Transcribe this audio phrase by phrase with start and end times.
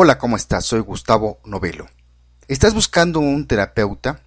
[0.00, 0.64] Hola, ¿cómo estás?
[0.64, 1.88] Soy Gustavo Novelo.
[2.46, 4.20] ¿Estás buscando un terapeuta?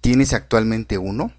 [0.00, 1.32] ¿Tienes actualmente uno?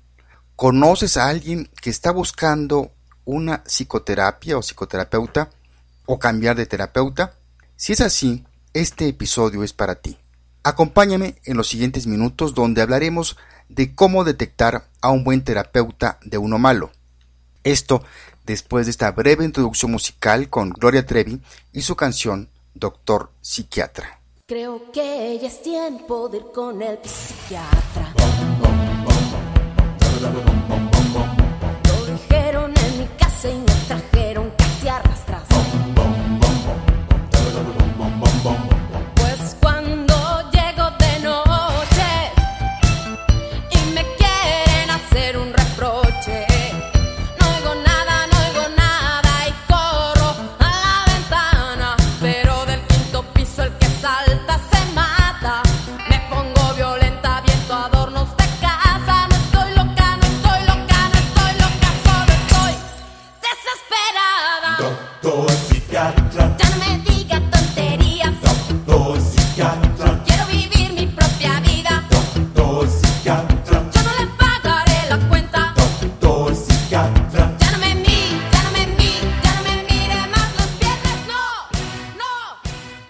[0.56, 2.92] ¿Conoces a alguien que está buscando
[3.26, 5.50] una psicoterapia o psicoterapeuta
[6.06, 7.34] o cambiar de terapeuta?
[7.78, 10.20] Si es así, este episodio es para ti.
[10.62, 13.38] Acompáñame en los siguientes minutos donde hablaremos
[13.70, 16.92] de cómo detectar a un buen terapeuta de uno malo.
[17.64, 18.04] Esto
[18.46, 21.42] después de esta breve introducción musical con Gloria Trevi
[21.74, 22.50] y su canción
[22.80, 24.20] Doctor Psiquiatra.
[24.48, 28.14] Creo que ya es tiempo de ir con el psiquiatra.
[31.84, 33.69] Lo dijeron en mi casa y
[65.22, 68.34] Doctor psiquiatra, Ya no me diga tonterías.
[68.42, 72.04] doctor psiquiatra, Quiero vivir mi propia vida.
[72.10, 75.74] doctor psiquiatra, Yo no le pagaré la cuenta.
[75.76, 77.58] doctor psiquiatra.
[77.60, 81.28] Ya no me mire, ya no me mire, ya no me mire más los viernes.
[81.28, 81.44] No,
[82.18, 82.26] no,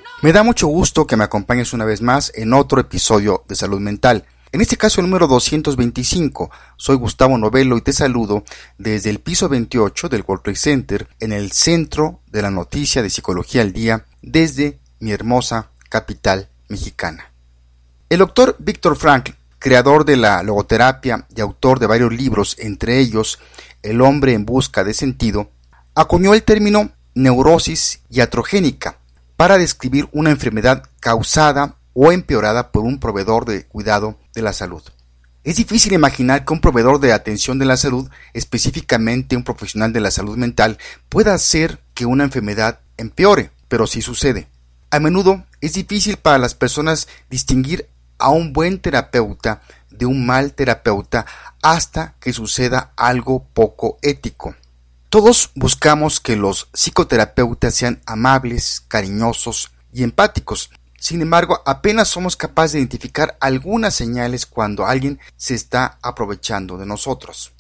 [0.04, 0.20] no.
[0.22, 3.80] Me da mucho gusto que me acompañes una vez más en otro episodio de Salud
[3.80, 4.26] Mental.
[4.52, 6.50] En este caso el número 225.
[6.76, 8.44] Soy Gustavo Novelo y te saludo
[8.80, 13.12] desde el piso 28 del World Trade Center en el centro de la noticia de
[13.12, 17.32] Psicología al Día desde mi hermosa capital mexicana.
[18.10, 23.38] El doctor Víctor Frankl, creador de la logoterapia y autor de varios libros, entre ellos
[23.84, 25.52] El hombre en busca de sentido,
[25.94, 28.98] acuñó el término neurosis iatrogénica
[29.36, 34.84] para describir una enfermedad causada o empeorada por un proveedor de cuidado de la salud.
[35.44, 40.02] Es difícil imaginar que un proveedor de atención de la salud, específicamente un profesional de
[40.02, 40.78] la salud mental,
[41.08, 44.48] pueda hacer que una enfermedad empeore, pero sí sucede.
[44.92, 47.88] A menudo es difícil para las personas distinguir
[48.18, 51.26] a un buen terapeuta de un mal terapeuta
[51.62, 54.56] hasta que suceda algo poco ético.
[55.10, 60.70] Todos buscamos que los psicoterapeutas sean amables, cariñosos y empáticos.
[61.00, 66.86] Sin embargo, apenas somos capaces de identificar algunas señales cuando alguien se está aprovechando de
[66.86, 67.54] nosotros.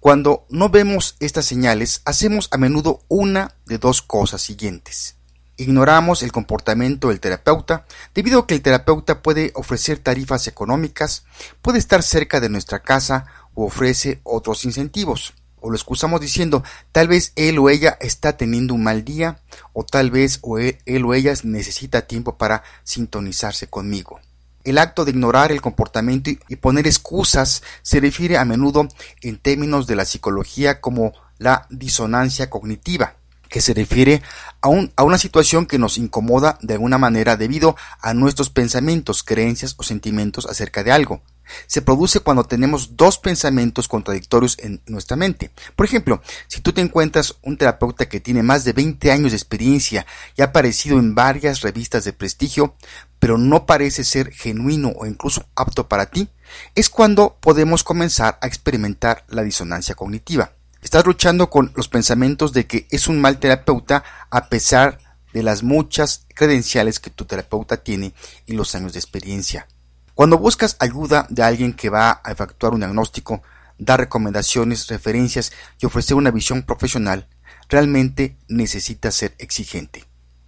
[0.00, 5.16] Cuando no vemos estas señales, hacemos a menudo una de dos cosas siguientes.
[5.56, 11.24] Ignoramos el comportamiento del terapeuta debido a que el terapeuta puede ofrecer tarifas económicas,
[11.62, 15.32] puede estar cerca de nuestra casa o ofrece otros incentivos.
[15.66, 19.40] O lo excusamos diciendo, tal vez él o ella está teniendo un mal día,
[19.72, 24.20] o tal vez él, él o ella necesita tiempo para sintonizarse conmigo.
[24.62, 28.88] El acto de ignorar el comportamiento y poner excusas se refiere a menudo
[29.22, 33.16] en términos de la psicología como la disonancia cognitiva,
[33.54, 34.20] que se refiere
[34.62, 39.22] a, un- a una situación que nos incomoda de alguna manera debido a nuestros pensamientos,
[39.22, 41.22] creencias o sentimientos acerca de algo.
[41.68, 45.52] Se produce cuando tenemos dos pensamientos contradictorios en nuestra mente.
[45.76, 49.36] Por ejemplo, si tú te encuentras un terapeuta que tiene más de 20 años de
[49.36, 50.04] experiencia
[50.36, 52.74] y ha aparecido en varias revistas de prestigio,
[53.20, 56.28] pero no parece ser genuino o incluso apto para ti,
[56.74, 60.50] es cuando podemos comenzar a experimentar la disonancia cognitiva.
[60.84, 64.98] Estás luchando con los pensamientos de que es un mal terapeuta a pesar
[65.32, 68.12] de las muchas credenciales que tu terapeuta tiene
[68.44, 69.66] y los años de experiencia.
[70.14, 73.42] Cuando buscas ayuda de alguien que va a efectuar un diagnóstico,
[73.78, 77.28] dar recomendaciones, referencias y ofrecer una visión profesional,
[77.70, 80.04] realmente necesitas ser exigente.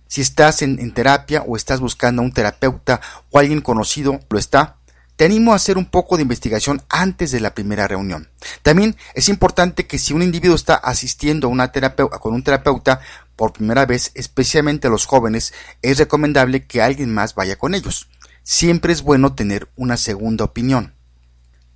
[0.07, 4.39] Si estás en, en terapia o estás buscando a un terapeuta o alguien conocido lo
[4.39, 4.76] está,
[5.17, 8.29] te animo a hacer un poco de investigación antes de la primera reunión.
[8.63, 13.01] También es importante que si un individuo está asistiendo a una terapeuta, con un terapeuta
[13.35, 18.09] por primera vez, especialmente a los jóvenes, es recomendable que alguien más vaya con ellos.
[18.43, 20.95] Siempre es bueno tener una segunda opinión.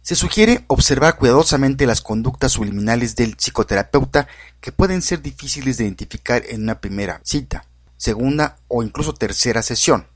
[0.03, 4.29] Se sugiere observar cuidadosamente las conductas subliminales del psicoterapeuta
[4.61, 7.67] que pueden ser difíciles de identificar en una primera cita,
[7.97, 10.07] segunda o incluso tercera sesión.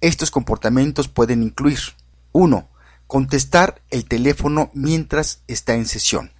[0.00, 1.78] Estos comportamientos pueden incluir
[2.32, 2.68] 1.
[3.06, 6.32] Contestar el teléfono mientras está en sesión.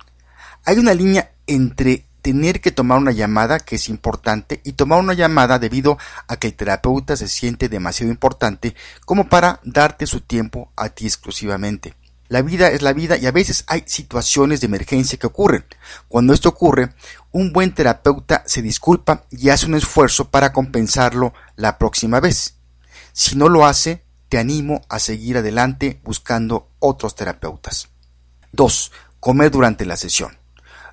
[0.64, 5.12] Hay una línea entre tener que tomar una llamada que es importante y tomar una
[5.12, 5.98] llamada debido
[6.28, 8.74] a que el terapeuta se siente demasiado importante
[9.04, 11.94] como para darte su tiempo a ti exclusivamente.
[12.28, 15.66] La vida es la vida y a veces hay situaciones de emergencia que ocurren.
[16.08, 16.94] Cuando esto ocurre,
[17.30, 22.54] un buen terapeuta se disculpa y hace un esfuerzo para compensarlo la próxima vez.
[23.12, 24.01] Si no lo hace,
[24.32, 27.90] te animo a seguir adelante buscando otros terapeutas.
[28.52, 28.90] 2.
[29.20, 30.38] Comer durante la sesión.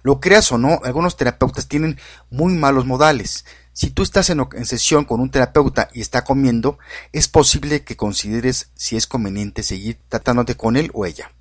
[0.04, 1.98] Lo creas o no, algunos terapeutas tienen
[2.30, 3.46] muy malos modales.
[3.72, 6.80] Si tú estás en, sesión con un terapeuta y está comiendo,
[7.14, 11.32] es posible que consideres si es conveniente seguir tratándote con él o ella.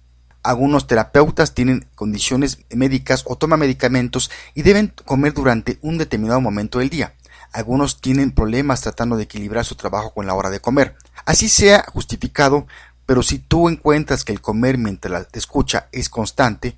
[0.45, 6.79] Algunos terapeutas tienen condiciones médicas o toman medicamentos y deben comer durante un determinado momento
[6.79, 7.15] del día.
[7.53, 10.97] Algunos tienen problemas tratando de equilibrar su trabajo con la hora de comer.
[11.25, 12.67] Así sea justificado,
[13.07, 16.77] pero si tú encuentras que el comer mientras la escucha es constante,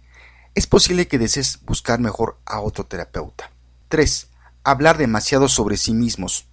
[0.54, 3.50] es posible que desees buscar mejor a otro terapeuta.
[3.88, 4.28] 3.
[4.64, 6.46] Hablar demasiado sobre sí mismos.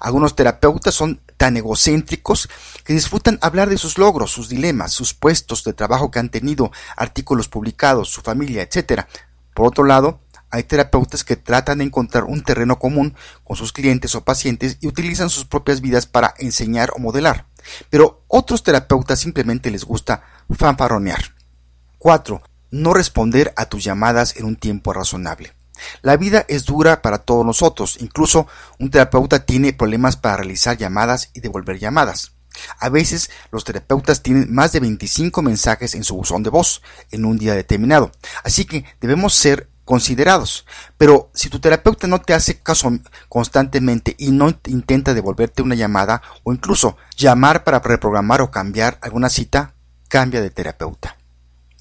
[0.00, 2.48] Algunos terapeutas son tan egocéntricos
[2.84, 6.70] que disfrutan hablar de sus logros, sus dilemas, sus puestos de trabajo que han tenido,
[6.96, 9.06] artículos publicados, su familia, etc.
[9.54, 10.20] Por otro lado,
[10.50, 13.14] hay terapeutas que tratan de encontrar un terreno común
[13.44, 17.46] con sus clientes o pacientes y utilizan sus propias vidas para enseñar o modelar.
[17.88, 21.34] Pero otros terapeutas simplemente les gusta fanfarronear.
[21.98, 22.42] 4.
[22.70, 25.52] No responder a tus llamadas en un tiempo razonable.
[26.02, 28.46] La vida es dura para todos nosotros, incluso
[28.78, 32.32] un terapeuta tiene problemas para realizar llamadas y devolver llamadas.
[32.78, 37.24] A veces los terapeutas tienen más de 25 mensajes en su buzón de voz en
[37.24, 38.12] un día determinado,
[38.44, 40.64] así que debemos ser considerados.
[40.96, 42.92] Pero si tu terapeuta no te hace caso
[43.28, 49.28] constantemente y no intenta devolverte una llamada o incluso llamar para reprogramar o cambiar alguna
[49.28, 49.74] cita,
[50.06, 51.16] cambia de terapeuta.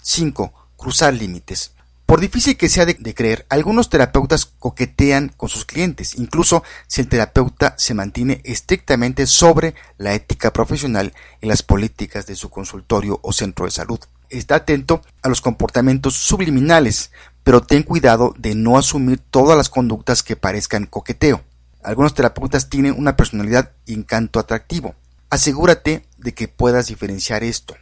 [0.02, 0.52] 5.
[0.76, 1.74] Cruzar límites.
[2.08, 7.02] Por difícil que sea de, de, creer, algunos terapeutas coquetean con sus clientes, incluso si
[7.02, 13.20] el terapeuta se mantiene estrictamente sobre la ética profesional y las políticas de su consultorio
[13.22, 14.00] o centro de salud.
[14.32, 17.12] Está atento a los comportamientos subliminales,
[17.44, 21.44] pero ten cuidado de no asumir todas las conductas que parezcan coqueteo.
[21.84, 24.96] Algunos terapeutas tienen una personalidad y encanto atractivo.
[25.30, 27.76] Asegúrate de que puedas diferenciar esto.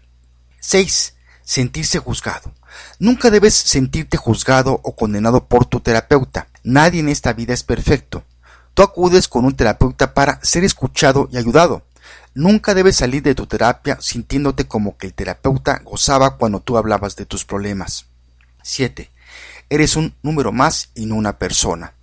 [0.59, 1.15] 6.
[1.43, 2.53] Sentirse juzgado.
[2.99, 6.47] Nunca debes sentirte juzgado o condenado por tu terapeuta.
[6.63, 8.23] Nadie en esta vida es perfecto.
[8.73, 11.83] Tú acudes con un terapeuta para ser escuchado y ayudado.
[12.35, 17.15] Nunca debes salir de tu terapia sintiéndote como que el terapeuta gozaba cuando tú hablabas
[17.15, 18.05] de tus problemas.
[18.61, 19.09] 7.
[19.69, 21.93] Eres un número más y no una persona.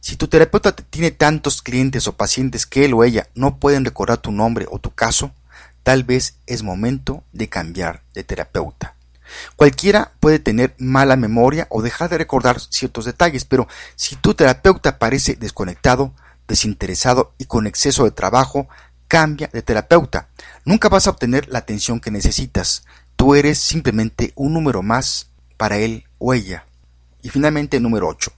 [0.00, 4.18] Si tu terapeuta tiene tantos clientes o pacientes que él o ella no pueden recordar
[4.18, 5.32] tu nombre o tu caso,
[5.82, 8.94] tal vez es momento de cambiar de terapeuta.
[9.56, 14.98] Cualquiera puede tener mala memoria o dejar de recordar ciertos detalles, pero si tu terapeuta
[14.98, 16.12] parece desconectado,
[16.46, 18.68] desinteresado y con exceso de trabajo,
[19.08, 20.28] cambia de terapeuta.
[20.64, 22.84] Nunca vas a obtener la atención que necesitas.
[23.16, 26.66] Tú eres simplemente un número más para él o ella.
[27.24, 28.30] Y finalmente, número 8.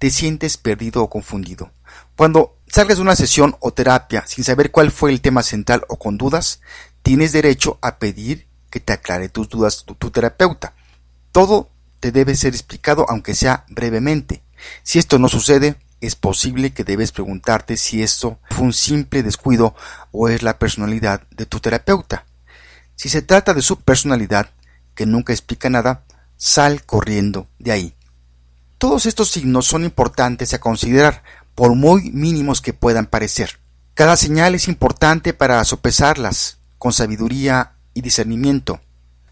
[0.00, 1.70] Te sientes perdido o confundido.
[2.16, 5.96] Cuando salgas de una sesión o terapia sin saber cuál fue el tema central o
[5.96, 6.60] con dudas,
[7.02, 10.74] tienes derecho a pedir que te aclare tus dudas tu, tu terapeuta.
[11.30, 14.42] Todo te debe ser explicado aunque sea brevemente.
[14.82, 19.76] Si esto no sucede, es posible que debes preguntarte si esto fue un simple descuido
[20.10, 22.26] o es la personalidad de tu terapeuta.
[22.96, 24.50] Si se trata de su personalidad,
[24.96, 26.02] que nunca explica nada,
[26.36, 27.94] sal corriendo de ahí.
[28.78, 31.22] Todos estos signos son importantes a considerar,
[31.54, 33.58] por muy mínimos que puedan parecer.
[33.94, 38.80] Cada señal es importante para sopesarlas con sabiduría y discernimiento.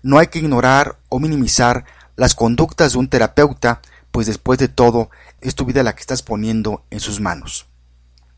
[0.02, 1.84] No hay que ignorar o minimizar
[2.16, 5.10] las conductas de un terapeuta, pues después de todo
[5.42, 7.66] es tu vida la que estás poniendo en sus manos.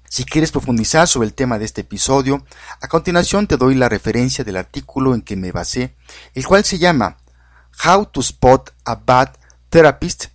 [0.08, 2.44] Si quieres profundizar sobre el tema de este episodio,
[2.80, 5.94] a continuación te doy la referencia del artículo en que me basé,
[6.34, 7.18] el cual se llama
[7.84, 9.30] How to Spot a Bad
[9.68, 10.26] Therapist,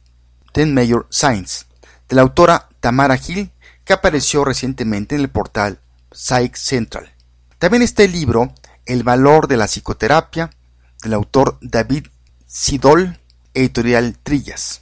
[0.53, 1.65] 10 Major Signs,
[2.09, 3.51] de la autora Tamara Hill,
[3.83, 5.79] que apareció recientemente en el portal
[6.11, 7.13] Psych Central.
[7.57, 8.53] También está el libro
[8.85, 10.49] El valor de la psicoterapia,
[11.03, 12.07] del autor David
[12.47, 13.19] Sidol,
[13.53, 14.80] editorial Trillas.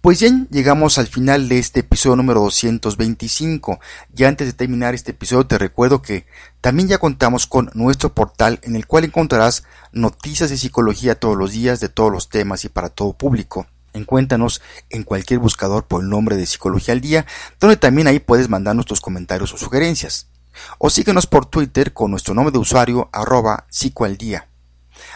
[0.00, 3.80] Pues bien, llegamos al final de este episodio número 225.
[4.16, 6.24] Y antes de terminar este episodio te recuerdo que
[6.62, 11.52] también ya contamos con nuestro portal en el cual encontrarás noticias de psicología todos los
[11.52, 13.66] días de todos los temas y para todo público.
[13.92, 17.26] Encuéntranos en cualquier buscador por el nombre de Psicología al Día,
[17.60, 20.28] donde también ahí puedes mandarnos tus comentarios o sugerencias.
[20.78, 24.48] O síguenos por Twitter con nuestro nombre de usuario arroba psicoaldía.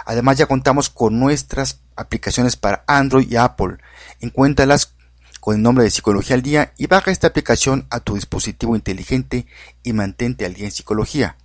[0.05, 3.78] Además ya contamos con nuestras aplicaciones para Android y Apple.
[4.20, 4.94] Encuéntralas
[5.40, 9.46] con el nombre de Psicología al Día y baja esta aplicación a tu dispositivo inteligente
[9.82, 11.36] y mantente al día en psicología.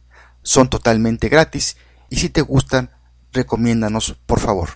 [0.41, 1.75] Son totalmente gratis
[2.09, 2.91] y si te gustan,
[3.33, 4.69] recomiéndanos por favor.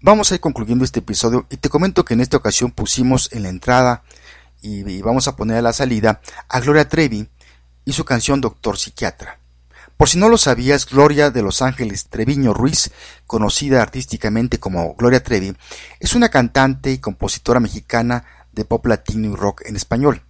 [0.00, 3.42] Vamos a ir concluyendo este episodio y te comento que en esta ocasión pusimos en
[3.42, 4.04] la entrada
[4.62, 7.28] y, y vamos a poner a la salida a Gloria Trevi
[7.84, 9.40] y su canción Doctor Psiquiatra.
[9.96, 12.90] Por si no lo sabías, Gloria de Los Ángeles Treviño Ruiz,
[13.26, 15.56] conocida artísticamente como Gloria Trevi,
[16.00, 20.22] es una cantante y compositora mexicana de pop latino y rock en español.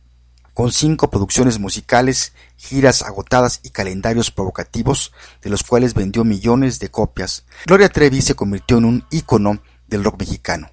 [0.55, 6.91] Con cinco producciones musicales, giras agotadas y calendarios provocativos, de los cuales vendió millones de
[6.91, 10.71] copias, Gloria Trevi se convirtió en un ícono del rock mexicano.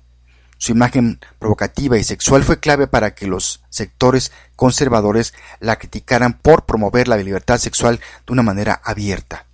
[0.63, 6.65] Su imagen provocativa y sexual fue clave para que los sectores conservadores la criticaran por
[6.65, 9.45] promover la libertad sexual de una manera abierta.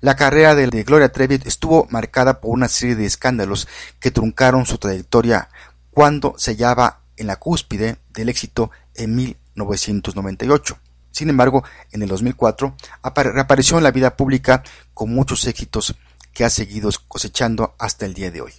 [0.00, 3.68] La carrera de Gloria Trevi estuvo marcada por una serie de escándalos
[4.00, 5.48] que truncaron su trayectoria
[5.92, 10.76] cuando se hallaba en la cúspide del éxito en 1998.
[11.12, 12.74] Sin embargo, en el 2004
[13.14, 15.94] reapareció en la vida pública con muchos éxitos
[16.32, 18.52] que ha seguido cosechando hasta el día de hoy.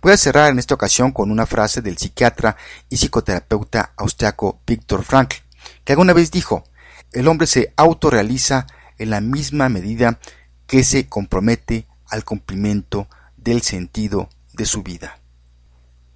[0.00, 2.56] Voy a cerrar en esta ocasión con una frase del psiquiatra
[2.88, 5.36] y psicoterapeuta austriaco Viktor Frankl,
[5.84, 6.64] que alguna vez dijo,
[7.12, 8.66] el hombre se autorrealiza
[8.98, 10.18] en la misma medida
[10.66, 15.18] que se compromete al cumplimiento del sentido de su vida.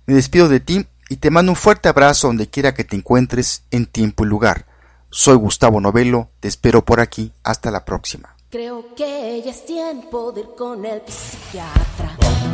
[0.07, 3.65] Me despido de ti y te mando un fuerte abrazo donde quiera que te encuentres
[3.71, 4.67] en tiempo y lugar.
[5.11, 8.37] Soy Gustavo Novelo, te espero por aquí, hasta la próxima.
[8.51, 12.52] Creo que ya es tiempo de ir con el psiquiatra.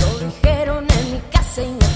[0.00, 1.86] Lo dijeron en mi casa y me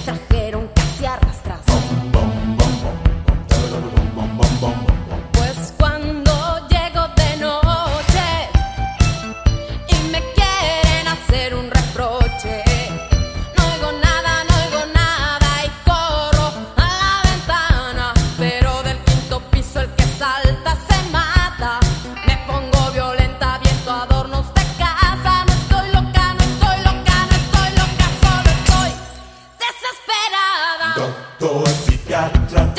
[30.97, 32.73] Doctor psiquiatra.